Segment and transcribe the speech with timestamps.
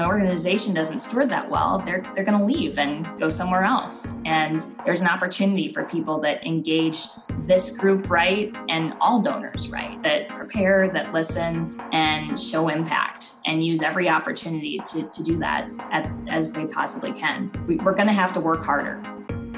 [0.00, 4.20] an organization doesn't steward that well, they're they're going to leave and go somewhere else.
[4.24, 6.98] And there's an opportunity for people that engage
[7.40, 13.64] this group right and all donors right, that prepare, that listen, and show impact, and
[13.64, 17.50] use every opportunity to, to do that at, as they possibly can.
[17.66, 19.02] We, we're going to have to work harder.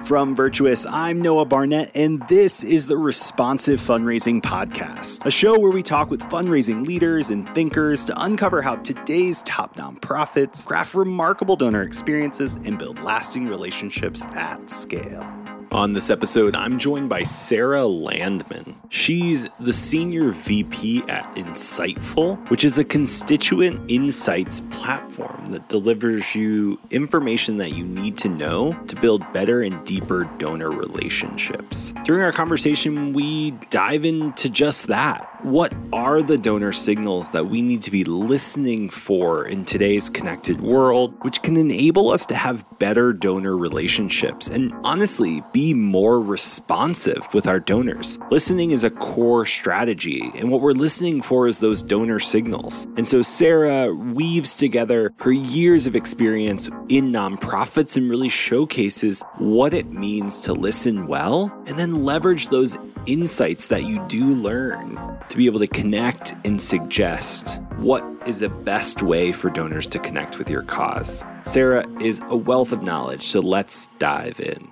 [0.09, 5.71] From Virtuous, I'm Noah Barnett, and this is the Responsive Fundraising Podcast, a show where
[5.71, 11.57] we talk with fundraising leaders and thinkers to uncover how today's top nonprofits craft remarkable
[11.57, 15.38] donor experiences and build lasting relationships at scale.
[15.71, 18.75] On this episode, I'm joined by Sarah Landman.
[18.89, 26.81] She's the Senior VP at Insightful, which is a constituent insights platform that delivers you
[26.91, 31.93] information that you need to know to build better and deeper donor relationships.
[32.03, 35.29] During our conversation, we dive into just that.
[35.45, 40.63] What are the donor signals that we need to be listening for in today's connected
[40.63, 47.27] world, which can enable us to have better donor relationships and honestly be more responsive
[47.35, 48.19] with our donors?
[48.31, 52.87] Listening is a core strategy, and what we're listening for is those donor signals.
[52.97, 59.75] And so Sarah weaves together her years of experience in nonprofits and really showcases what
[59.75, 64.99] it means to listen well and then leverage those insights that you do learn
[65.29, 69.99] to be able to connect and suggest what is the best way for donors to
[69.99, 71.25] connect with your cause.
[71.45, 74.71] Sarah is a wealth of knowledge, so let's dive in.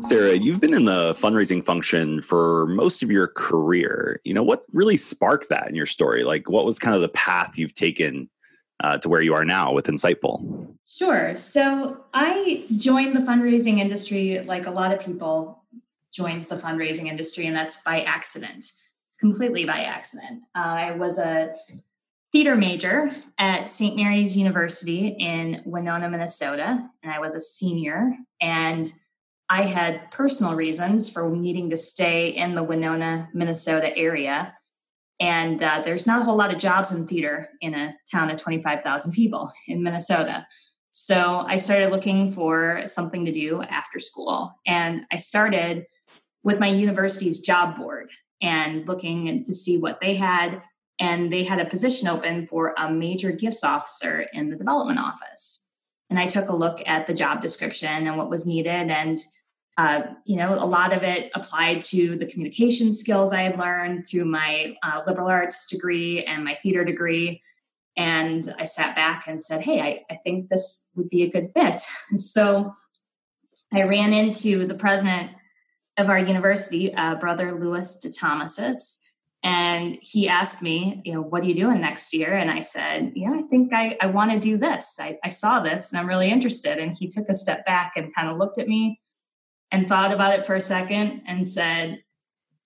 [0.00, 4.20] Sarah, you've been in the fundraising function for most of your career.
[4.24, 6.22] You know, what really sparked that in your story?
[6.22, 8.30] Like, what was kind of the path you've taken
[8.80, 10.76] uh, to where you are now with Insightful?
[10.88, 11.34] Sure.
[11.34, 15.64] So I joined the fundraising industry like a lot of people
[16.12, 18.64] joined the fundraising industry, and that's by accident,
[19.18, 20.42] completely by accident.
[20.54, 21.54] Uh, I was a
[22.36, 23.96] theater major at St.
[23.96, 28.12] Mary's University in Winona, Minnesota, and I was a senior.
[28.42, 28.92] And
[29.48, 34.52] I had personal reasons for needing to stay in the Winona, Minnesota area
[35.18, 38.36] and uh, there's not a whole lot of jobs in theater in a town of
[38.36, 40.46] 25,000 people in Minnesota.
[40.90, 44.54] So I started looking for something to do after school.
[44.66, 45.86] And I started
[46.42, 48.10] with my university's job board
[48.42, 50.62] and looking to see what they had.
[50.98, 55.74] And they had a position open for a major gifts officer in the development office.
[56.08, 58.90] And I took a look at the job description and what was needed.
[58.90, 59.18] And
[59.78, 64.06] uh, you know, a lot of it applied to the communication skills I had learned
[64.08, 67.42] through my uh, liberal arts degree and my theater degree.
[67.94, 71.50] And I sat back and said, Hey, I, I think this would be a good
[71.54, 71.82] fit.
[72.18, 72.72] so
[73.72, 75.32] I ran into the president
[75.98, 79.05] of our university, uh, Brother Louis DeThomasis,
[79.46, 82.34] and he asked me, you know, what are you doing next year?
[82.34, 84.98] And I said, yeah, I think I, I want to do this.
[85.00, 86.78] I, I saw this and I'm really interested.
[86.78, 89.00] And he took a step back and kind of looked at me
[89.70, 92.02] and thought about it for a second and said,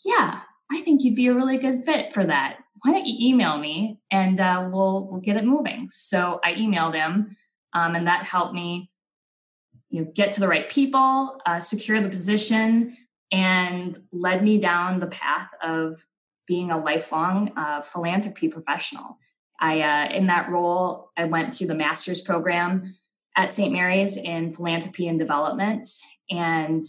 [0.07, 0.41] Yeah,
[0.73, 2.61] I think you'd be a really good fit for that.
[2.83, 5.91] Why don't you email me and uh, we'll we'll get it moving?
[5.91, 7.37] So I emailed him,
[7.75, 8.91] um, and that helped me,
[9.91, 12.97] you know, get to the right people, uh, secure the position,
[13.31, 16.07] and led me down the path of
[16.51, 19.19] being a lifelong uh, philanthropy professional.
[19.61, 22.93] I uh, in that role, I went through the master's program
[23.37, 23.73] at St.
[23.73, 25.87] Mary's in philanthropy and development,
[26.29, 26.83] and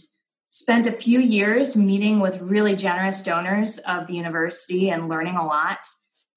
[0.48, 5.46] spent a few years meeting with really generous donors of the university and learning a
[5.46, 5.86] lot.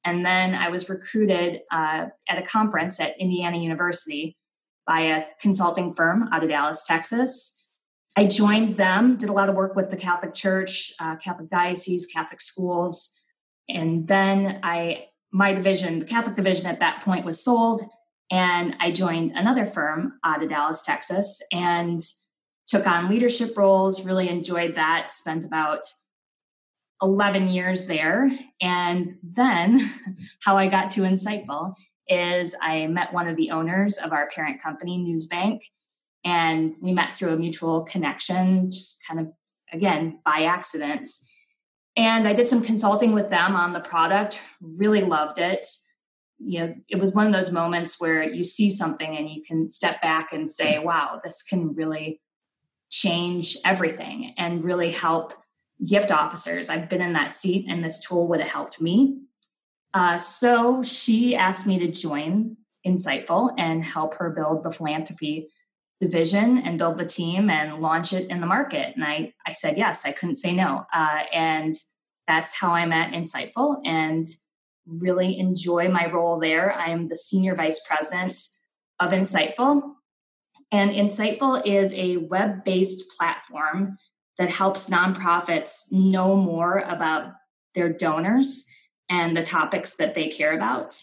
[0.06, 4.38] And then I was recruited uh, at a conference at Indiana University
[4.86, 7.65] by a consulting firm out of Dallas, Texas.
[8.18, 12.06] I joined them, did a lot of work with the Catholic Church, uh, Catholic diocese,
[12.06, 13.22] Catholic schools,
[13.68, 17.82] and then I my division, the Catholic division at that point was sold,
[18.32, 22.00] and I joined another firm out of Dallas, Texas, and
[22.68, 25.82] took on leadership roles, really enjoyed that, spent about
[27.02, 28.32] 11 years there.
[28.62, 29.92] And then
[30.44, 31.74] how I got to Insightful
[32.08, 35.62] is I met one of the owners of our parent company, Newsbank,
[36.26, 39.28] and we met through a mutual connection, just kind of,
[39.72, 41.08] again, by accident.
[41.96, 45.66] And I did some consulting with them on the product, really loved it.
[46.40, 49.70] You know, it was one of those moments where you see something and you can
[49.70, 52.20] step back and say, wow, this can really
[52.90, 55.34] change everything and really help
[55.86, 56.70] gift officers.
[56.70, 59.22] I've been in that seat, and this tool would have helped me.
[59.94, 65.50] Uh, so she asked me to join Insightful and help her build the philanthropy
[66.02, 68.96] division and build the team and launch it in the market.
[68.96, 70.86] And I, I said yes, I couldn't say no.
[70.94, 71.74] Uh, and
[72.28, 73.82] that's how I met Insightful.
[73.86, 74.26] And
[74.88, 76.74] really enjoy my role there.
[76.74, 78.38] I am the senior vice president
[79.00, 79.94] of Insightful.
[80.72, 83.98] And Insightful is a web based platform
[84.38, 87.34] that helps nonprofits know more about
[87.74, 88.70] their donors
[89.10, 91.00] and the topics that they care about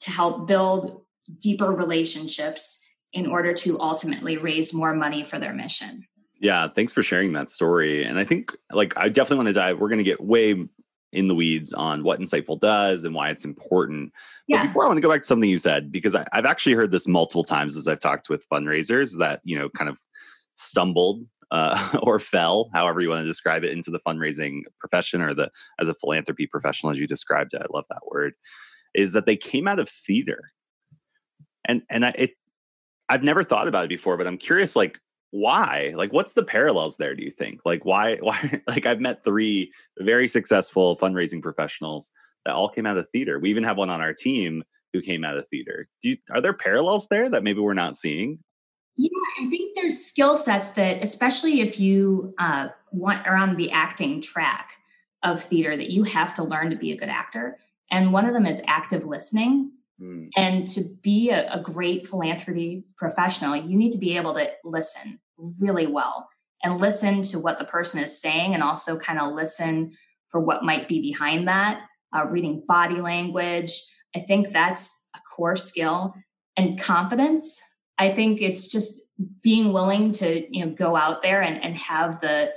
[0.00, 1.02] to help build
[1.40, 6.06] deeper relationships in order to ultimately raise more money for their mission.
[6.40, 8.04] Yeah, thanks for sharing that story.
[8.04, 10.68] And I think like I definitely want to dive we're going to get way
[11.12, 14.12] in the weeds on what Insightful does and why it's important.
[14.46, 14.62] Yeah.
[14.62, 16.74] But before I want to go back to something you said, because I, have actually
[16.74, 19.98] heard this multiple times as I've talked with fundraisers that, you know, kind of
[20.56, 25.34] stumbled uh, or fell, however you want to describe it, into the fundraising profession or
[25.34, 27.62] the as a philanthropy professional, as you described it.
[27.62, 28.34] I love that word.
[28.94, 30.52] Is that they came out of theater,
[31.64, 32.30] and and I, it,
[33.08, 35.00] I've never thought about it before, but I'm curious, like
[35.30, 35.92] why?
[35.94, 37.60] Like what's the parallels there do you think?
[37.64, 42.12] Like why why like i've met three very successful fundraising professionals
[42.44, 43.38] that all came out of theater.
[43.38, 45.88] We even have one on our team who came out of theater.
[46.02, 48.38] Do you, are there parallels there that maybe we're not seeing?
[48.96, 53.70] Yeah i think there's skill sets that especially if you uh, want are on the
[53.70, 54.72] acting track
[55.22, 57.58] of theater that you have to learn to be a good actor.
[57.90, 60.28] And one of them is active listening Mm.
[60.36, 65.20] And to be a, a great philanthropy professional, you need to be able to listen
[65.60, 66.28] really well
[66.62, 69.96] and listen to what the person is saying and also kind of listen
[70.30, 71.82] for what might be behind that.
[72.14, 73.72] Uh, reading body language.
[74.16, 76.14] I think that's a core skill
[76.56, 77.62] and confidence.
[77.98, 79.00] I think it's just
[79.42, 82.50] being willing to you know go out there and, and have the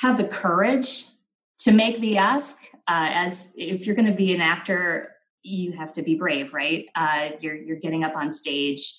[0.00, 1.04] have the courage
[1.60, 5.15] to make the ask uh, as if you're going to be an actor
[5.46, 6.88] you have to be brave, right?
[6.94, 8.92] Uh, you're you're getting up on stage,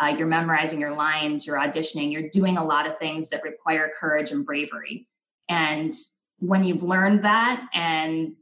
[0.00, 3.90] uh, you're memorizing your lines, you're auditioning, you're doing a lot of things that require
[3.98, 5.08] courage and bravery.
[5.48, 5.92] And
[6.40, 8.34] when you've learned that and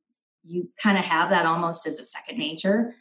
[0.44, 2.94] you kind of have that almost as a second nature,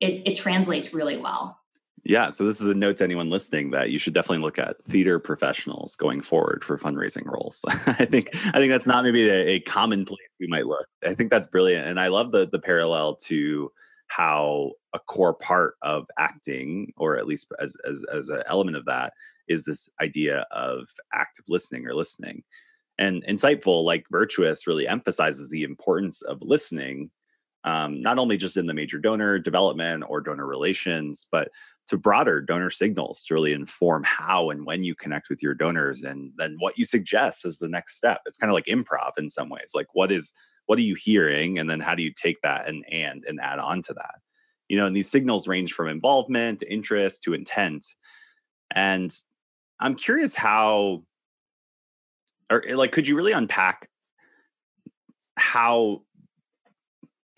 [0.00, 1.58] it, it translates really well.
[2.08, 4.82] Yeah, so this is a note to anyone listening that you should definitely look at
[4.84, 7.64] theater professionals going forward for fundraising roles.
[7.68, 10.86] I think I think that's not maybe a, a, common place we might look.
[11.04, 13.72] I think that's brilliant, and I love the the parallel to
[14.06, 18.84] how a core part of acting, or at least as as as an element of
[18.84, 19.12] that,
[19.48, 22.44] is this idea of active listening or listening.
[22.98, 27.10] And insightful, like virtuous, really emphasizes the importance of listening
[27.66, 31.48] um, not only just in the major donor development or donor relations, but
[31.88, 36.02] to broader donor signals to really inform how and when you connect with your donors
[36.02, 38.22] and then what you suggest as the next step.
[38.26, 39.72] It's kind of like improv in some ways.
[39.74, 40.34] Like what is
[40.66, 43.58] what are you hearing and then how do you take that and and and add
[43.58, 44.16] on to that?
[44.68, 47.84] You know, and these signals range from involvement, to interest to intent.
[48.74, 49.16] And
[49.78, 51.04] I'm curious how
[52.50, 53.88] or eh, like could you really unpack
[55.36, 56.02] how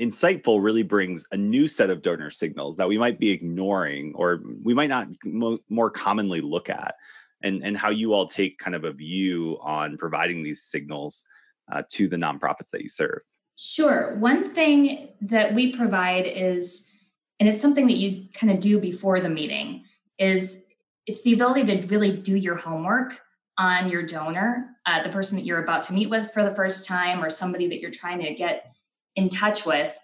[0.01, 4.43] insightful really brings a new set of donor signals that we might be ignoring or
[4.63, 6.95] we might not mo- more commonly look at
[7.43, 11.27] and and how you all take kind of a view on providing these signals
[11.71, 13.21] uh, to the nonprofits that you serve.
[13.57, 14.15] Sure.
[14.17, 16.93] One thing that we provide is
[17.41, 19.85] and it's something that you kind of do before the meeting
[20.19, 20.67] is
[21.07, 23.21] it's the ability to really do your homework
[23.57, 26.87] on your donor uh, the person that you're about to meet with for the first
[26.87, 28.73] time or somebody that you're trying to get
[29.19, 29.99] in touch with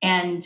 [0.00, 0.42] and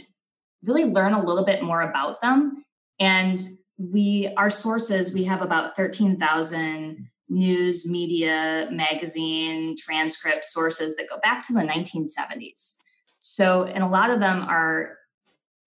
[0.62, 2.64] really learn a little bit more about them.
[2.98, 3.38] And
[3.76, 11.46] we, our sources, we have about 13,000 news, media, magazine, transcript sources that go back
[11.46, 12.78] to the 1970s.
[13.18, 14.96] So, and a lot of them are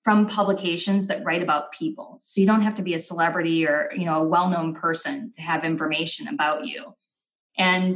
[0.04, 2.18] from publications that write about people.
[2.22, 5.42] So you don't have to be a celebrity or, you know, a well-known person to
[5.42, 6.96] have information about you.
[7.58, 7.96] And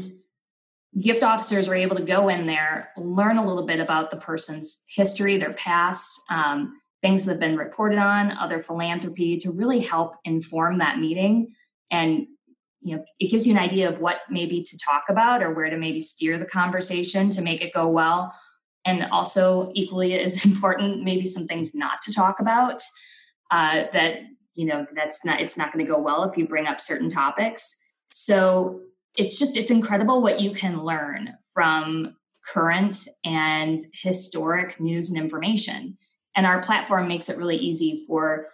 [1.00, 4.84] gift officers are able to go in there, learn a little bit about the person's
[4.90, 10.16] history, their past, um, things that have been reported on, other philanthropy to really help
[10.26, 11.54] inform that meeting.
[11.90, 12.28] And
[12.82, 15.70] you know, it gives you an idea of what maybe to talk about or where
[15.70, 18.34] to maybe steer the conversation to make it go well.
[18.84, 22.82] And also, equally as important, maybe some things not to talk about
[23.52, 24.18] uh, that
[24.56, 27.10] you know that's not it's not going to go well if you bring up certain
[27.10, 27.78] topics.
[28.10, 28.82] So
[29.16, 32.16] it's just it's incredible what you can learn from
[32.46, 35.98] current and historic news and information.
[36.36, 38.48] And our platform makes it really easy for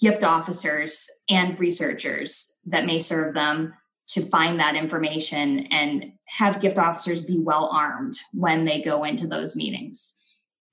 [0.00, 3.74] gift officers and researchers that may serve them
[4.06, 9.26] to find that information and have gift officers be well armed when they go into
[9.26, 10.22] those meetings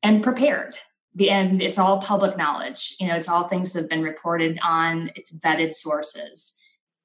[0.03, 0.77] and prepared.
[1.19, 2.95] And it's all public knowledge.
[2.99, 5.11] You know it's all things that have been reported on.
[5.15, 6.60] It's vetted sources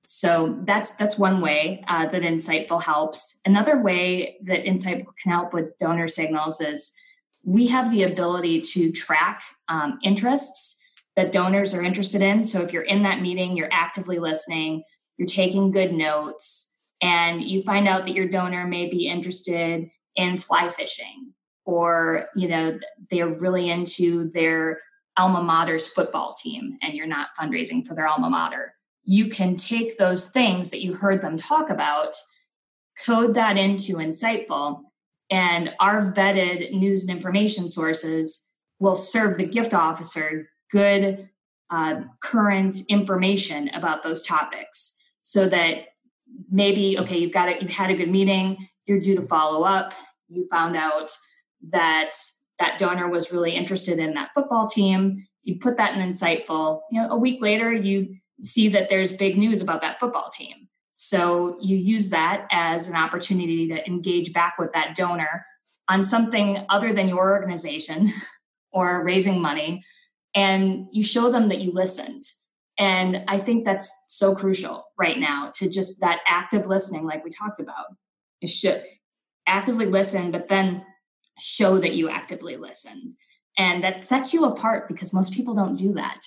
[0.08, 3.40] so that's that's one way uh, that Insightful helps.
[3.44, 6.94] Another way that Insightful can help with donor signals is
[7.42, 10.80] we have the ability to track um, interests
[11.16, 12.44] that donors are interested in.
[12.44, 14.84] So if you're in that meeting, you're actively listening,
[15.16, 20.36] you're taking good notes, and you find out that your donor may be interested in
[20.36, 21.32] fly fishing
[21.64, 22.78] or you know
[23.10, 24.78] they're really into their
[25.16, 28.75] alma mater's football team and you're not fundraising for their alma mater
[29.06, 32.14] you can take those things that you heard them talk about
[33.04, 34.80] code that into insightful
[35.30, 41.28] and our vetted news and information sources will serve the gift officer good
[41.70, 45.02] uh, current information about those topics.
[45.22, 45.86] So that
[46.50, 49.94] maybe okay you've got it you've had a good meeting you're due to follow up
[50.28, 51.12] you found out
[51.70, 52.12] that
[52.58, 57.00] that donor was really interested in that football team you put that in insightful you
[57.00, 61.58] know a week later you see that there's big news about that football team so
[61.60, 65.44] you use that as an opportunity to engage back with that donor
[65.88, 68.10] on something other than your organization
[68.72, 69.82] or raising money
[70.34, 72.22] and you show them that you listened
[72.78, 77.30] and i think that's so crucial right now to just that active listening like we
[77.30, 77.86] talked about
[78.40, 78.82] it should
[79.46, 80.84] actively listen but then
[81.38, 83.14] show that you actively listen.
[83.58, 86.18] And that sets you apart because most people don't do that.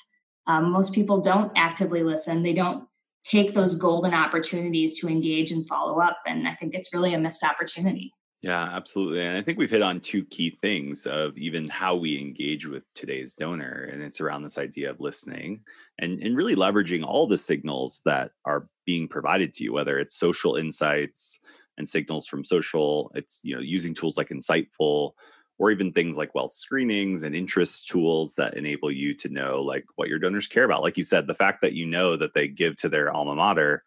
[0.49, 2.41] Um, most people don't actively listen.
[2.41, 2.87] They don't
[3.23, 6.17] take those golden opportunities to engage and follow up.
[6.25, 8.11] And I think it's really a missed opportunity.
[8.41, 9.21] Yeah, absolutely.
[9.21, 12.83] And I think we've hit on two key things of even how we engage with
[12.95, 13.87] today's donor.
[13.91, 15.61] And it's around this idea of listening
[15.99, 20.17] and, and really leveraging all the signals that are being provided to you, whether it's
[20.17, 21.39] social insights,
[21.79, 23.11] and signals from social.
[23.15, 25.13] It's you know using tools like Insightful
[25.59, 29.85] or even things like wealth screenings and interest tools that enable you to know like
[29.95, 30.81] what your donors care about.
[30.81, 33.83] Like you said, the fact that you know that they give to their alma mater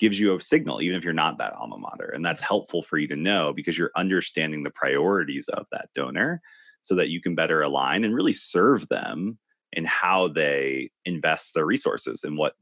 [0.00, 2.06] gives you a signal, even if you're not that alma mater.
[2.06, 6.40] And that's helpful for you to know because you're understanding the priorities of that donor
[6.80, 9.38] so that you can better align and really serve them
[9.72, 12.54] in how they invest their resources and what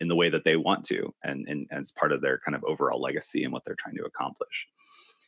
[0.00, 2.64] in the way that they want to and, and, as part of their kind of
[2.64, 4.66] overall legacy and what they're trying to accomplish.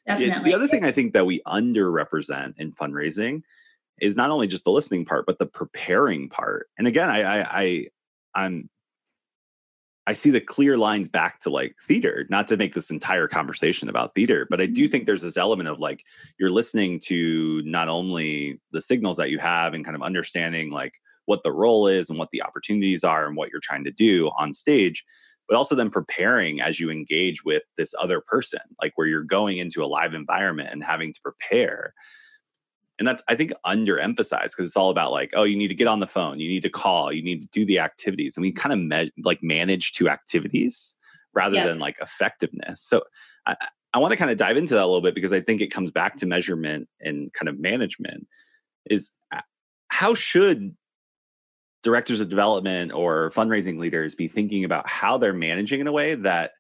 [0.07, 0.51] Definitely.
[0.51, 3.43] the other thing I think that we underrepresent in fundraising
[4.01, 6.69] is not only just the listening part, but the preparing part.
[6.77, 7.87] And again, I, I, I
[8.35, 8.69] I'm
[10.07, 13.89] I see the clear lines back to like theater, not to make this entire conversation
[13.89, 14.91] about theater, but I do mm-hmm.
[14.91, 16.03] think there's this element of like
[16.39, 20.95] you're listening to not only the signals that you have and kind of understanding like
[21.27, 24.29] what the role is and what the opportunities are and what you're trying to do
[24.37, 25.05] on stage
[25.53, 29.59] but also then preparing as you engage with this other person like where you're going
[29.59, 31.93] into a live environment and having to prepare.
[32.99, 35.89] And that's i think underemphasized because it's all about like oh you need to get
[35.89, 38.51] on the phone you need to call you need to do the activities and we
[38.51, 40.97] kind of me- like manage to activities
[41.35, 42.81] rather than like effectiveness.
[42.81, 43.03] So
[43.47, 43.55] i,
[43.93, 45.73] I want to kind of dive into that a little bit because i think it
[45.73, 48.27] comes back to measurement and kind of management
[48.89, 49.41] is uh,
[49.89, 50.75] how should
[51.83, 56.15] directors of development or fundraising leaders be thinking about how they're managing in a way
[56.15, 56.53] that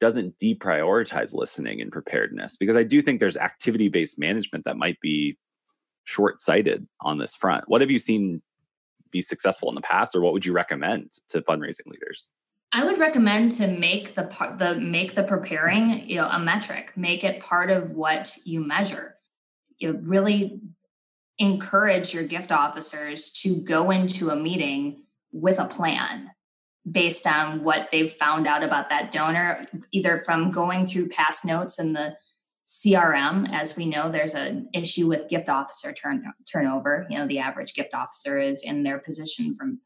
[0.00, 2.56] doesn't deprioritize listening and preparedness?
[2.56, 5.38] Because i do think there's activity based management that might be
[6.04, 7.64] short sighted on this front.
[7.68, 8.42] What have you seen
[9.10, 12.32] be successful in the past or what would you recommend to fundraising leaders?
[12.72, 16.92] I would recommend to make the part the make the preparing you know a metric,
[16.96, 19.16] make it part of what you measure.
[19.76, 20.60] You know, really
[21.38, 26.30] encourage your gift officers to go into a meeting with a plan
[26.90, 31.78] based on what they've found out about that donor, either from going through past notes
[31.78, 32.16] in the
[32.66, 33.48] CRM.
[33.52, 37.06] As we know, there's an issue with gift officer turn, turnover.
[37.08, 39.80] You know, the average gift officer is in their position from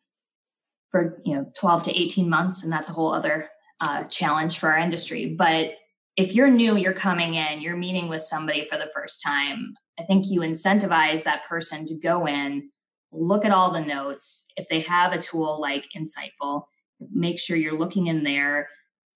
[0.91, 3.51] for you know 12 to 18 months, and that's a whole other
[3.81, 5.35] uh, challenge for our industry.
[5.35, 5.75] But
[6.17, 9.75] if you're new, you're coming in, you're meeting with somebody for the first time.
[9.99, 12.71] I think you incentivize that person to go in,
[13.13, 14.53] look at all the notes.
[14.57, 16.65] If they have a tool like Insightful,
[17.13, 18.69] make sure you're looking in there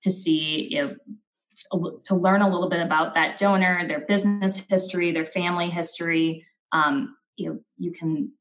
[0.02, 5.68] to see, to learn a little bit about that donor, their business history, their family
[5.68, 6.46] history.
[6.72, 8.32] Um, you you can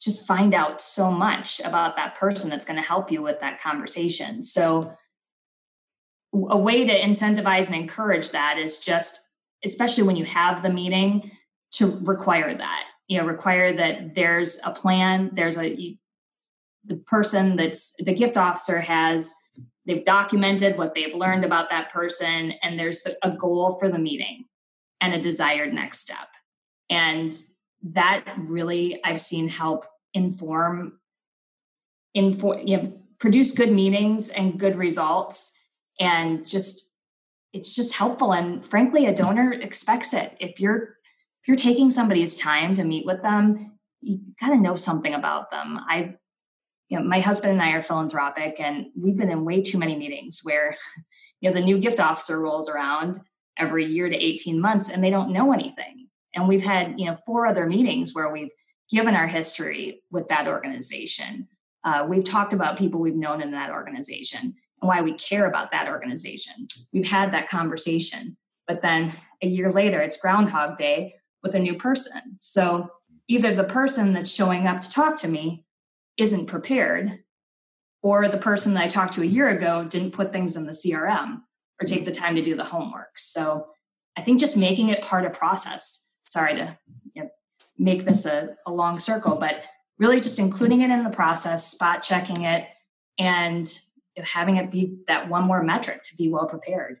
[0.00, 3.60] just find out so much about that person that's going to help you with that
[3.60, 4.42] conversation.
[4.42, 4.94] So,
[6.32, 9.18] a way to incentivize and encourage that is just,
[9.64, 11.30] especially when you have the meeting,
[11.72, 15.96] to require that you know require that there's a plan there's a
[16.84, 19.34] the person that's the gift officer has
[19.86, 23.98] they've documented what they've learned about that person and there's the, a goal for the
[23.98, 24.44] meeting
[25.00, 26.28] and a desired next step.
[26.90, 27.32] And
[27.80, 30.98] that really i've seen help inform
[32.12, 35.56] inform you know produce good meetings and good results
[36.00, 36.96] and just
[37.52, 40.36] it's just helpful and frankly a donor expects it.
[40.38, 40.97] If you're
[41.48, 45.80] you're taking somebody's time to meet with them, you got to know something about them.
[45.88, 46.14] I,
[46.88, 49.96] you know, my husband and I are philanthropic, and we've been in way too many
[49.96, 50.76] meetings where,
[51.40, 53.16] you know, the new gift officer rolls around
[53.56, 56.08] every year to 18 months and they don't know anything.
[56.34, 58.52] And we've had, you know, four other meetings where we've
[58.90, 61.48] given our history with that organization.
[61.82, 65.72] Uh, we've talked about people we've known in that organization and why we care about
[65.72, 66.68] that organization.
[66.92, 68.36] We've had that conversation,
[68.66, 69.12] but then
[69.42, 72.36] a year later, it's Groundhog Day with a new person.
[72.38, 72.90] So
[73.28, 75.64] either the person that's showing up to talk to me
[76.16, 77.20] isn't prepared,
[78.02, 80.72] or the person that I talked to a year ago didn't put things in the
[80.72, 81.42] CRM
[81.80, 83.18] or take the time to do the homework.
[83.18, 83.68] So
[84.16, 86.12] I think just making it part of process.
[86.24, 86.78] Sorry to
[87.14, 87.30] you know,
[87.78, 89.62] make this a, a long circle, but
[89.98, 92.66] really just including it in the process, spot checking it,
[93.18, 93.80] and
[94.22, 97.00] having it be that one more metric to be well prepared.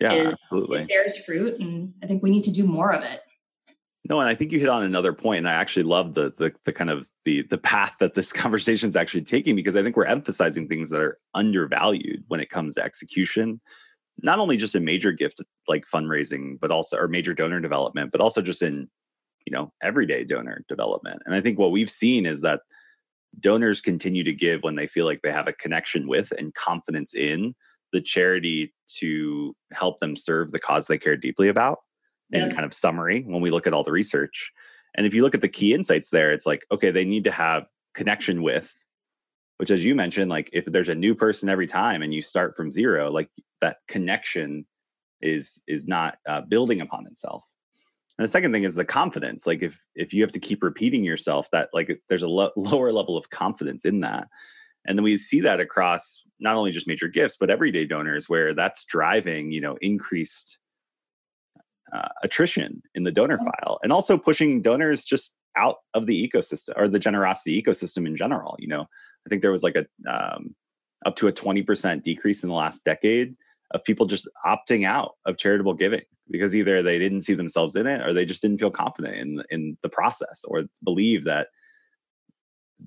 [0.00, 0.82] Yeah, absolutely.
[0.82, 3.20] It bears fruit, and I think we need to do more of it.
[4.08, 6.52] No, and I think you hit on another point, and I actually love the, the
[6.64, 9.96] the kind of the the path that this conversation is actually taking because I think
[9.96, 13.60] we're emphasizing things that are undervalued when it comes to execution,
[14.22, 18.20] not only just in major gift like fundraising, but also or major donor development, but
[18.20, 18.88] also just in
[19.44, 21.22] you know everyday donor development.
[21.26, 22.60] And I think what we've seen is that
[23.40, 27.14] donors continue to give when they feel like they have a connection with and confidence
[27.14, 27.54] in
[27.92, 31.78] the charity to help them serve the cause they care deeply about
[32.32, 34.52] in kind of summary when we look at all the research.
[34.96, 37.30] And if you look at the key insights there it's like okay they need to
[37.30, 38.74] have connection with
[39.58, 42.56] which as you mentioned like if there's a new person every time and you start
[42.56, 43.30] from zero like
[43.60, 44.66] that connection
[45.22, 47.44] is is not uh, building upon itself.
[48.18, 49.46] And the second thing is the confidence.
[49.46, 52.92] Like if if you have to keep repeating yourself that like there's a lo- lower
[52.92, 54.28] level of confidence in that.
[54.86, 58.52] And then we see that across not only just major gifts but everyday donors where
[58.52, 60.58] that's driving you know increased
[61.94, 66.70] uh, attrition in the donor file and also pushing donors just out of the ecosystem
[66.76, 68.82] or the generosity ecosystem in general you know?
[69.26, 70.54] I think there was like a um,
[71.04, 73.36] up to a 20% decrease in the last decade
[73.72, 77.86] of people just opting out of charitable giving because either they didn't see themselves in
[77.86, 81.48] it or they just didn't feel confident in in the process or believe that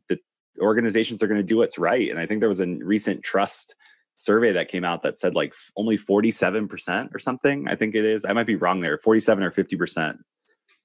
[0.07, 0.19] the
[0.62, 2.09] organizations are going to do what's right.
[2.09, 3.75] And i think there was a recent trust
[4.19, 8.25] survey that came out that said like only 47% or something i think it is.
[8.25, 8.97] I might be wrong there.
[8.97, 10.17] 47 or 50%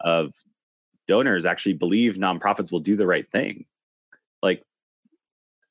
[0.00, 0.32] of
[1.08, 3.66] donors actually believe nonprofits will do the right thing.
[4.42, 4.62] Like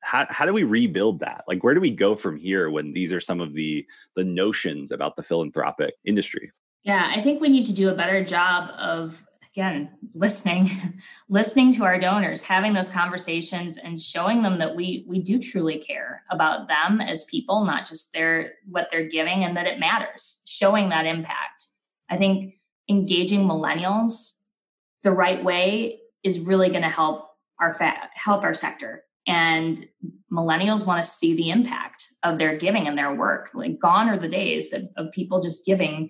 [0.02, 1.46] how, how do we rebuild that?
[1.48, 4.92] Like where do we go from here when these are some of the the notions
[4.92, 6.52] about the philanthropic industry?
[6.84, 9.24] Yeah i think we need to do a better job of
[9.54, 10.68] again listening
[11.30, 15.78] listening to our donors having those conversations and showing them that we we do truly
[15.78, 20.44] care about them as people not just their what they're giving and that it matters
[20.46, 21.68] showing that impact.
[22.10, 22.56] I think
[22.90, 24.48] engaging millennials
[25.04, 29.04] the right way is really going to help our fa- help our sector.
[29.26, 29.78] And
[30.32, 34.18] millennials want to see the impact of their giving and their work like gone are
[34.18, 36.10] the days of, of people just giving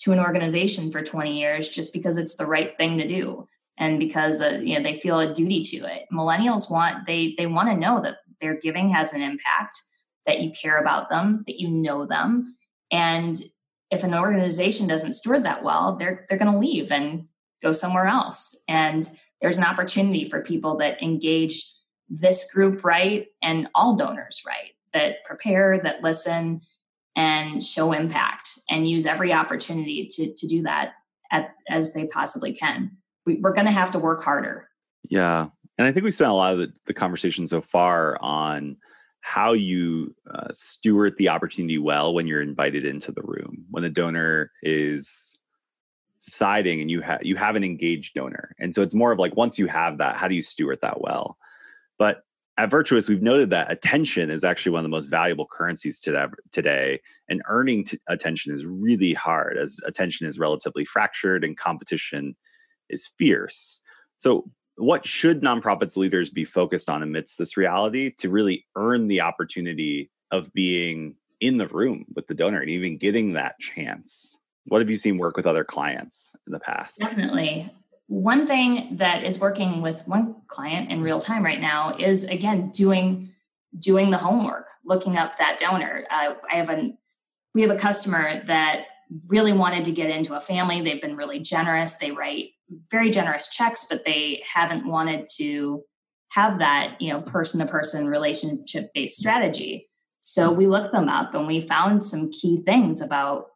[0.00, 3.98] to an organization for 20 years just because it's the right thing to do and
[3.98, 6.06] because uh, you know they feel a duty to it.
[6.12, 9.80] Millennials want they they want to know that their giving has an impact
[10.26, 12.56] that you care about them that you know them.
[12.90, 13.36] And
[13.90, 17.28] if an organization doesn't steward that well they're they're going to leave and
[17.62, 18.62] go somewhere else.
[18.68, 19.08] And
[19.40, 21.64] there's an opportunity for people that engage
[22.08, 26.60] this group right and all donors right that prepare that listen
[27.16, 30.92] and show impact and use every opportunity to, to do that
[31.30, 32.90] at, as they possibly can.
[33.26, 34.68] We, are going to have to work harder.
[35.08, 35.48] Yeah.
[35.78, 38.76] And I think we spent a lot of the, the conversation so far on
[39.20, 43.90] how you uh, steward the opportunity well when you're invited into the room, when the
[43.90, 45.38] donor is
[46.24, 48.54] deciding and you have you have an engaged donor.
[48.58, 51.00] And so it's more of like once you have that, how do you steward that
[51.00, 51.36] well?
[51.98, 52.24] But
[52.62, 57.00] at Virtuous, we've noted that attention is actually one of the most valuable currencies today,
[57.28, 62.36] and earning t- attention is really hard as attention is relatively fractured and competition
[62.88, 63.80] is fierce.
[64.16, 69.22] So, what should nonprofits leaders be focused on amidst this reality to really earn the
[69.22, 74.38] opportunity of being in the room with the donor and even getting that chance?
[74.68, 77.00] What have you seen work with other clients in the past?
[77.00, 77.72] Definitely
[78.12, 82.68] one thing that is working with one client in real time right now is again
[82.68, 83.32] doing
[83.78, 86.04] doing the homework looking up that donor.
[86.10, 86.92] Uh, i have a
[87.54, 88.84] we have a customer that
[89.28, 90.82] really wanted to get into a family.
[90.82, 91.96] They've been really generous.
[91.96, 92.50] They write
[92.90, 95.82] very generous checks but they haven't wanted to
[96.32, 99.88] have that you know person to person relationship based strategy.
[100.20, 103.46] So we looked them up and we found some key things about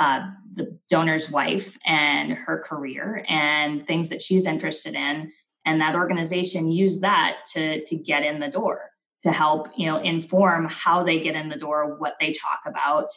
[0.00, 5.30] uh, the donor's wife and her career and things that she's interested in.
[5.64, 8.90] And that organization used that to to get in the door
[9.22, 13.08] to help you know inform how they get in the door what they talk about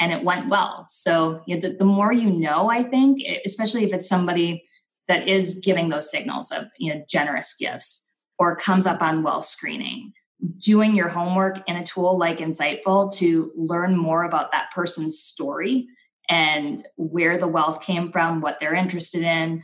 [0.00, 0.84] and it went well.
[0.86, 4.64] So you know, the, the more you know i think especially if it's somebody
[5.08, 9.44] that is giving those signals of you know generous gifts or comes up on wealth
[9.44, 10.12] screening
[10.58, 15.86] doing your homework in a tool like insightful to learn more about that person's story
[16.30, 19.62] and where the wealth came from what they're interested in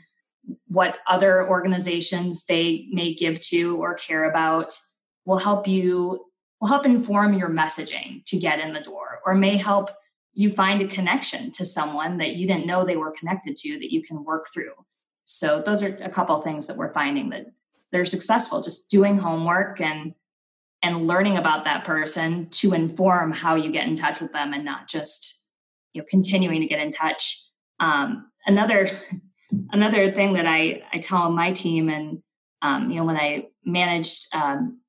[0.68, 4.76] what other organizations they may give to or care about
[5.24, 6.24] will help you
[6.60, 9.90] will help inform your messaging to get in the door or may help
[10.32, 13.92] you find a connection to someone that you didn't know they were connected to that
[13.92, 14.72] you can work through.
[15.24, 17.46] So those are a couple of things that we're finding that
[17.92, 20.14] they're successful just doing homework and
[20.82, 24.64] and learning about that person to inform how you get in touch with them and
[24.64, 25.45] not just
[25.96, 27.42] you know continuing to get in touch
[27.80, 28.88] um, another
[29.70, 32.22] another thing that I, I tell my team and
[32.62, 34.80] um, you know when I managed um,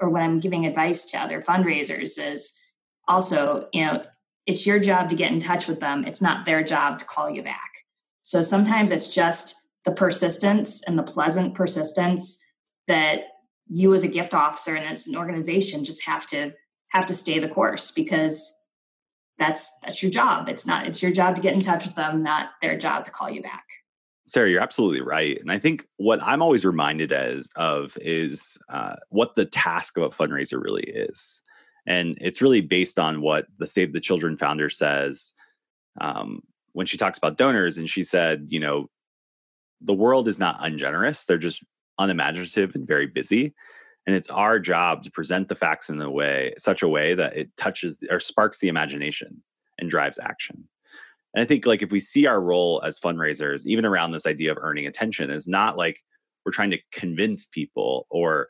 [0.00, 2.58] or when I'm giving advice to other fundraisers is
[3.08, 4.04] also you know
[4.46, 6.04] it's your job to get in touch with them.
[6.04, 7.70] It's not their job to call you back.
[8.22, 12.42] So sometimes it's just the persistence and the pleasant persistence
[12.86, 13.22] that
[13.66, 16.52] you as a gift officer and as an organization just have to
[16.90, 18.63] have to stay the course because
[19.38, 20.48] that's that's your job.
[20.48, 23.10] It's not it's your job to get in touch with them, not their job to
[23.10, 23.64] call you back.
[24.26, 25.38] Sarah, you're absolutely right.
[25.40, 30.04] And I think what I'm always reminded as of is uh, what the task of
[30.04, 31.42] a fundraiser really is.
[31.86, 35.34] And it's really based on what the Save the Children founder says
[36.00, 36.40] um,
[36.72, 37.76] when she talks about donors.
[37.76, 38.88] And she said, you know,
[39.82, 41.62] the world is not ungenerous, they're just
[41.98, 43.54] unimaginative and very busy.
[44.06, 47.36] And it's our job to present the facts in a way, such a way that
[47.36, 49.42] it touches or sparks the imagination
[49.78, 50.68] and drives action.
[51.34, 54.52] And I think like if we see our role as fundraisers, even around this idea
[54.52, 56.00] of earning attention, is not like
[56.44, 58.48] we're trying to convince people or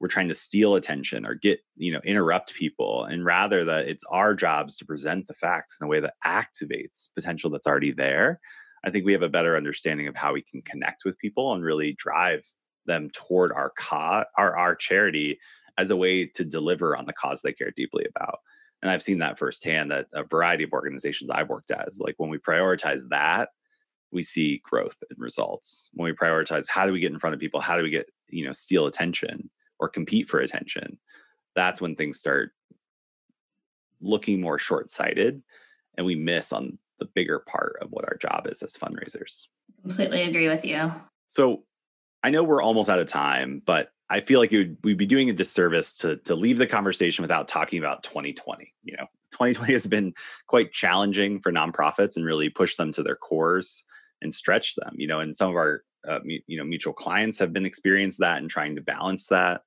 [0.00, 3.04] we're trying to steal attention or get, you know, interrupt people.
[3.04, 7.08] And rather that it's our jobs to present the facts in a way that activates
[7.14, 8.40] potential that's already there.
[8.84, 11.64] I think we have a better understanding of how we can connect with people and
[11.64, 12.42] really drive
[12.88, 15.38] them toward our cause, our, our charity
[15.78, 18.40] as a way to deliver on the cause they care deeply about.
[18.82, 22.14] And i've seen that firsthand at a variety of organizations i've worked at is like
[22.18, 23.50] when we prioritize that
[24.10, 25.90] we see growth and results.
[25.92, 28.08] When we prioritize how do we get in front of people how do we get
[28.28, 30.98] you know steal attention or compete for attention
[31.54, 32.52] that's when things start
[34.00, 35.42] looking more short-sighted
[35.96, 39.48] and we miss on the bigger part of what our job is as fundraisers.
[39.82, 40.92] Completely agree with you.
[41.26, 41.64] So
[42.22, 45.28] i know we're almost out of time but I feel like would, we'd be doing
[45.28, 48.72] a disservice to to leave the conversation without talking about 2020.
[48.84, 50.14] You know, 2020 has been
[50.46, 53.84] quite challenging for nonprofits and really pushed them to their cores
[54.22, 54.94] and stretch them.
[54.96, 58.38] You know, and some of our uh, you know mutual clients have been experienced that
[58.38, 59.62] and trying to balance that.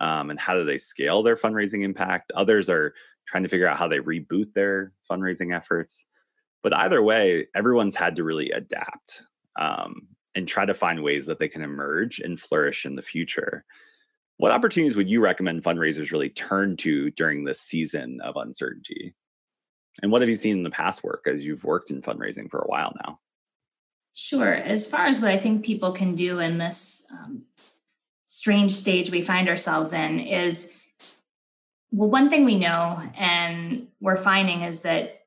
[0.00, 2.32] Um, and how do they scale their fundraising impact?
[2.34, 2.94] Others are
[3.26, 6.04] trying to figure out how they reboot their fundraising efforts.
[6.64, 9.22] But either way, everyone's had to really adapt.
[9.54, 13.64] Um, and try to find ways that they can emerge and flourish in the future.
[14.36, 19.14] What opportunities would you recommend fundraisers really turn to during this season of uncertainty?
[20.02, 22.60] And what have you seen in the past work as you've worked in fundraising for
[22.60, 23.20] a while now?
[24.14, 24.54] Sure.
[24.54, 27.44] As far as what I think people can do in this um,
[28.26, 30.72] strange stage we find ourselves in is
[31.92, 35.22] well, one thing we know and we're finding is that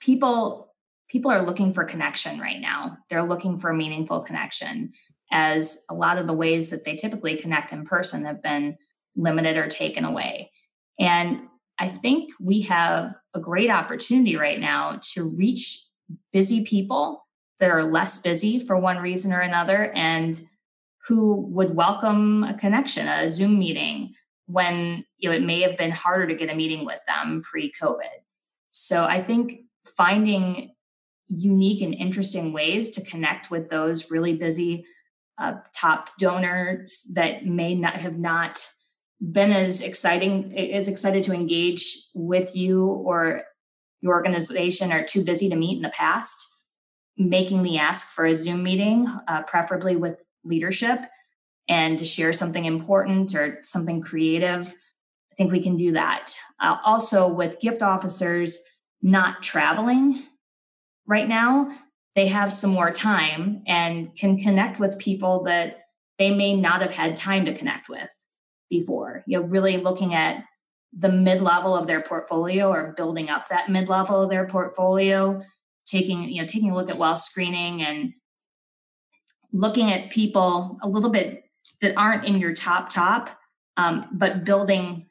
[0.00, 0.63] people
[1.08, 2.98] people are looking for connection right now.
[3.08, 4.92] They're looking for meaningful connection
[5.30, 8.76] as a lot of the ways that they typically connect in person have been
[9.16, 10.50] limited or taken away.
[10.98, 11.42] And
[11.78, 15.80] I think we have a great opportunity right now to reach
[16.32, 17.26] busy people
[17.60, 20.40] that are less busy for one reason or another and
[21.06, 24.14] who would welcome a connection, a Zoom meeting
[24.46, 28.20] when you know it may have been harder to get a meeting with them pre-COVID.
[28.70, 29.60] So I think
[29.96, 30.73] finding
[31.28, 34.84] unique and interesting ways to connect with those really busy
[35.38, 38.66] uh, top donors that may not have not
[39.20, 43.42] been as exciting as excited to engage with you or
[44.00, 46.50] your organization are too busy to meet in the past.
[47.16, 51.00] Making the ask for a zoom meeting uh, preferably with leadership
[51.68, 54.74] and to share something important or something creative
[55.32, 56.34] i think we can do that.
[56.60, 58.62] Uh, also with gift officers
[59.00, 60.24] not traveling
[61.06, 61.76] right now
[62.14, 65.80] they have some more time and can connect with people that
[66.18, 68.10] they may not have had time to connect with
[68.70, 69.24] before.
[69.26, 70.44] You know really looking at
[70.96, 75.42] the mid-level of their portfolio or building up that mid-level of their portfolio
[75.84, 78.14] taking you know taking a look at wealth screening and
[79.52, 81.44] looking at people a little bit
[81.80, 83.38] that aren't in your top top
[83.76, 85.08] um, but building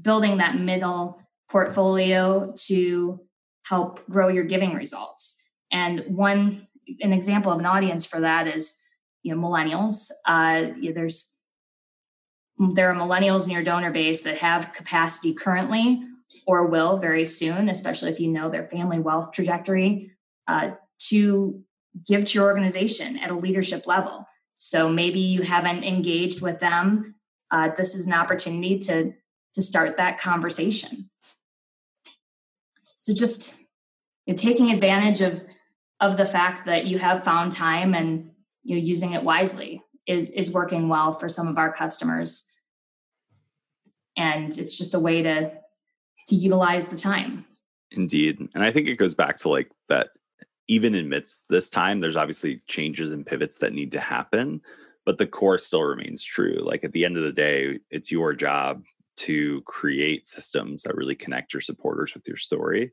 [0.00, 3.20] building that middle portfolio to
[3.64, 6.66] help grow your giving results and one
[7.00, 8.80] an example of an audience for that is
[9.22, 11.40] you know millennials uh, you there's
[12.74, 16.02] there are millennials in your donor base that have capacity currently
[16.46, 20.12] or will very soon especially if you know their family wealth trajectory
[20.48, 21.62] uh, to
[22.06, 24.26] give to your organization at a leadership level.
[24.56, 27.16] So maybe you haven't engaged with them.
[27.50, 29.12] Uh, this is an opportunity to
[29.54, 31.10] to start that conversation.
[33.02, 33.58] So just
[34.26, 35.44] you know, taking advantage of
[35.98, 38.30] of the fact that you have found time and
[38.62, 42.48] you know using it wisely is is working well for some of our customers.
[44.16, 45.50] And it's just a way to
[46.28, 47.44] to utilize the time.
[47.90, 48.48] Indeed.
[48.54, 50.10] And I think it goes back to like that
[50.68, 54.60] even amidst this time, there's obviously changes and pivots that need to happen,
[55.04, 56.58] but the core still remains true.
[56.60, 58.84] Like at the end of the day, it's your job
[59.18, 62.92] to create systems that really connect your supporters with your story.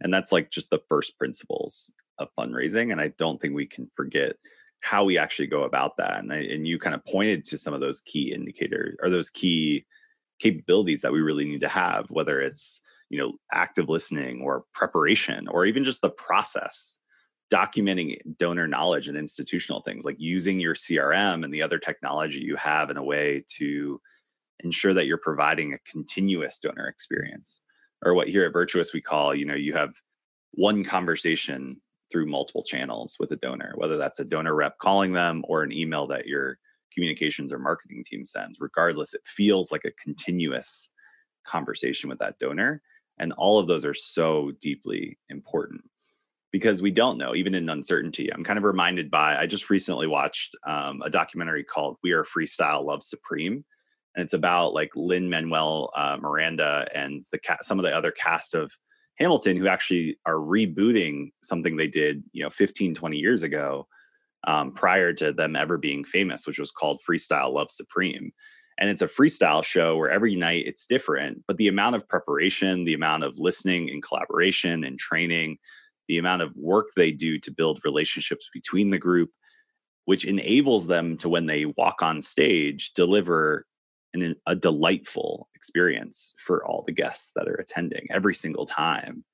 [0.00, 2.92] And that's like just the first principles of fundraising.
[2.92, 4.36] And I don't think we can forget
[4.80, 6.18] how we actually go about that.
[6.18, 9.30] And, I, and you kind of pointed to some of those key indicators or those
[9.30, 9.84] key
[10.38, 12.80] capabilities that we really need to have, whether it's
[13.10, 16.98] you know active listening or preparation or even just the process
[17.52, 22.54] documenting donor knowledge and institutional things like using your crm and the other technology you
[22.54, 24.00] have in a way to
[24.64, 27.64] ensure that you're providing a continuous donor experience
[28.04, 29.94] or what here at virtuous we call you know you have
[30.52, 35.42] one conversation through multiple channels with a donor whether that's a donor rep calling them
[35.48, 36.58] or an email that your
[36.92, 40.90] communications or marketing team sends regardless it feels like a continuous
[41.46, 42.82] conversation with that donor
[43.18, 45.82] and all of those are so deeply important
[46.52, 48.32] because we don't know, even in uncertainty.
[48.32, 52.24] I'm kind of reminded by, I just recently watched um, a documentary called We Are
[52.24, 53.64] Freestyle Love Supreme.
[54.14, 58.54] And it's about like Lin-Manuel uh, Miranda and the ca- some of the other cast
[58.54, 58.72] of
[59.18, 63.86] Hamilton who actually are rebooting something they did, you know, 15, 20 years ago
[64.46, 68.32] um, prior to them ever being famous, which was called Freestyle Love Supreme.
[68.78, 72.84] And it's a freestyle show where every night it's different, but the amount of preparation,
[72.84, 75.58] the amount of listening and collaboration and training,
[76.08, 79.30] the amount of work they do to build relationships between the group,
[80.06, 83.66] which enables them to, when they walk on stage, deliver
[84.14, 89.24] an, a delightful experience for all the guests that are attending every single time.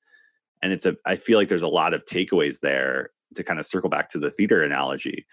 [0.61, 3.65] And it's a, I feel like there's a lot of takeaways there to kind of
[3.65, 5.25] circle back to the theater analogy,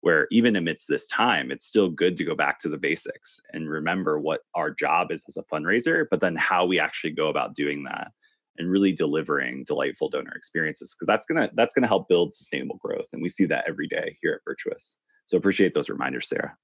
[0.00, 3.68] where even amidst this time, it's still good to go back to the basics and
[3.68, 7.54] remember what our job is as a fundraiser, but then how we actually go about
[7.54, 8.12] doing that
[8.60, 13.06] and really delivering delightful donor experiences because that's gonna that's gonna help build sustainable growth
[13.12, 16.54] and we see that every day here at virtuous so appreciate those reminders sarah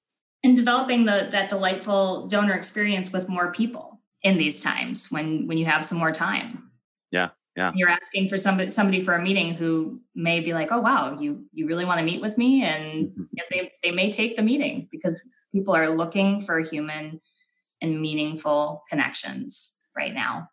[0.47, 5.59] and developing the that delightful donor experience with more people in these times when when
[5.59, 6.71] you have some more time.
[7.11, 7.73] Yeah yeah.
[7.75, 11.47] You're asking for somebody somebody for a meeting who may be like oh wow you
[11.53, 12.63] you really want to meet with me?
[12.63, 13.11] And
[13.51, 17.21] they they may take the meeting because people are looking for human
[17.81, 20.49] and meaningful connections right now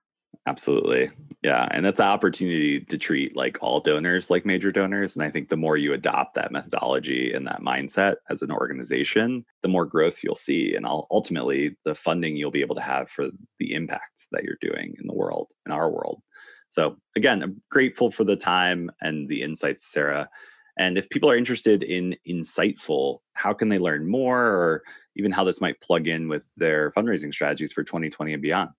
[0.45, 1.09] Absolutely.
[1.41, 1.69] Yeah.
[1.71, 5.15] And that's an opportunity to treat like all donors like major donors.
[5.15, 9.45] And I think the more you adopt that methodology and that mindset as an organization,
[9.61, 10.75] the more growth you'll see.
[10.75, 13.27] And ultimately, the funding you'll be able to have for
[13.59, 16.21] the impact that you're doing in the world, in our world.
[16.67, 20.29] So, again, I'm grateful for the time and the insights, Sarah.
[20.77, 24.83] And if people are interested in Insightful, how can they learn more or
[25.15, 28.71] even how this might plug in with their fundraising strategies for 2020 and beyond?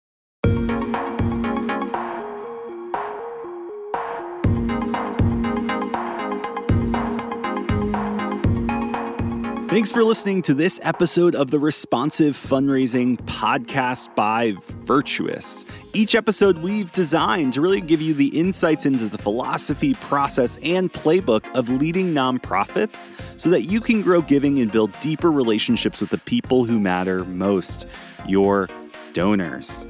[9.74, 14.54] Thanks for listening to this episode of the Responsive Fundraising Podcast by
[14.86, 15.66] Virtuous.
[15.94, 20.94] Each episode we've designed to really give you the insights into the philosophy, process, and
[20.94, 23.08] playbook of leading nonprofits
[23.38, 27.26] so that you can grow giving and build deeper relationships with the people who matter
[27.26, 27.88] most
[28.28, 28.70] your
[29.14, 29.88] donors.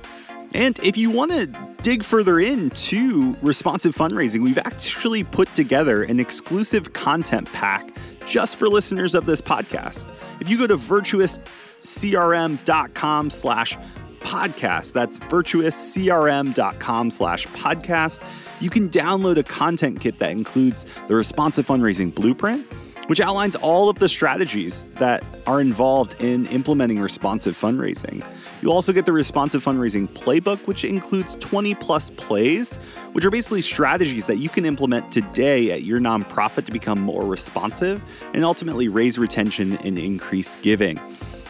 [0.53, 1.47] And if you want to
[1.81, 7.89] dig further into responsive fundraising, we've actually put together an exclusive content pack
[8.25, 10.09] just for listeners of this podcast.
[10.39, 13.77] If you go to virtuouscrm.com slash
[14.19, 18.23] podcast, that's virtuouscrm.com slash podcast,
[18.59, 22.65] you can download a content kit that includes the responsive fundraising blueprint,
[23.07, 28.25] which outlines all of the strategies that are involved in implementing responsive fundraising.
[28.61, 32.75] You'll also get the responsive fundraising playbook, which includes 20 plus plays,
[33.11, 37.25] which are basically strategies that you can implement today at your nonprofit to become more
[37.25, 38.01] responsive
[38.33, 40.99] and ultimately raise retention and increase giving.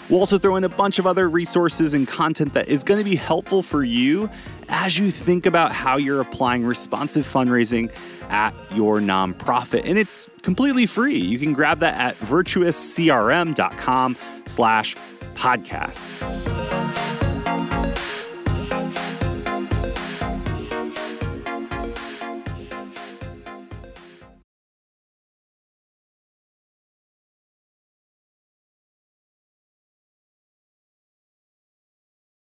[0.09, 3.05] We'll also throw in a bunch of other resources and content that is going to
[3.05, 4.29] be helpful for you
[4.67, 7.89] as you think about how you're applying responsive fundraising
[8.29, 9.81] at your nonprofit.
[9.85, 11.17] And it's completely free.
[11.17, 14.95] You can grab that at virtuouscrm.com slash
[15.35, 16.72] podcast.